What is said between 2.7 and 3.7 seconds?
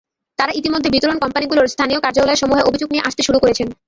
নিয়ে আসতে শুরু করেছেন।